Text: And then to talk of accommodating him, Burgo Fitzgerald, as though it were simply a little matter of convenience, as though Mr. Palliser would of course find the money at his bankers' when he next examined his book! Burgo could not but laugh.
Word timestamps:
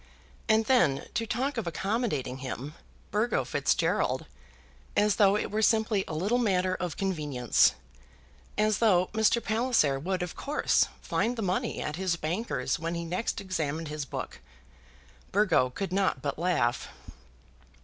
And 0.49 0.65
then 0.65 1.05
to 1.13 1.27
talk 1.27 1.57
of 1.57 1.67
accommodating 1.67 2.39
him, 2.39 2.73
Burgo 3.11 3.45
Fitzgerald, 3.45 4.25
as 4.97 5.17
though 5.17 5.37
it 5.37 5.51
were 5.51 5.61
simply 5.61 6.03
a 6.07 6.15
little 6.15 6.39
matter 6.39 6.73
of 6.73 6.97
convenience, 6.97 7.75
as 8.57 8.79
though 8.79 9.11
Mr. 9.13 9.43
Palliser 9.43 9.99
would 9.99 10.23
of 10.23 10.35
course 10.35 10.87
find 11.03 11.35
the 11.35 11.43
money 11.43 11.83
at 11.83 11.97
his 11.97 12.15
bankers' 12.15 12.79
when 12.79 12.95
he 12.95 13.05
next 13.05 13.39
examined 13.39 13.89
his 13.89 14.05
book! 14.05 14.39
Burgo 15.31 15.69
could 15.69 15.93
not 15.93 16.19
but 16.19 16.39
laugh. 16.39 16.87